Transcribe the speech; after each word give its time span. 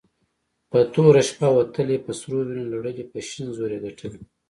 په 0.71 0.79
توره 0.93 1.21
شپه 1.29 1.47
وتلې 1.55 1.97
په 2.05 2.11
سرو 2.19 2.39
وينو 2.47 2.69
لړلې 2.73 3.03
په 3.11 3.17
شين 3.29 3.47
زور 3.57 3.71
يي 3.73 3.79
ګټلې 3.85 4.19